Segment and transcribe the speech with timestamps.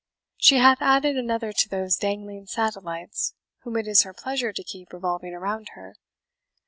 [0.37, 4.91] She hath added another to those dangling satellites whom it is her pleasure to keep
[4.93, 5.93] revolving around her."